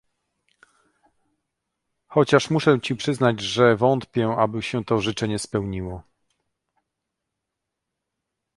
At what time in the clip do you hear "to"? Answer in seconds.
4.85-4.99